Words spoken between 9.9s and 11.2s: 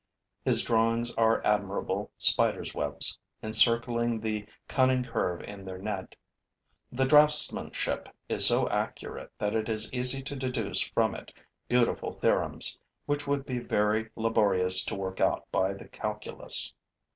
easy to deduce from